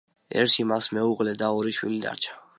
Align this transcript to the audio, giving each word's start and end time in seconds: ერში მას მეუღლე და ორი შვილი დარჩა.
ერში 0.43 0.65
მას 0.71 0.87
მეუღლე 0.99 1.37
და 1.43 1.51
ორი 1.61 1.77
შვილი 1.81 2.03
დარჩა. 2.09 2.39